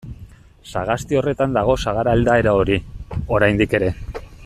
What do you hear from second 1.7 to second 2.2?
sagar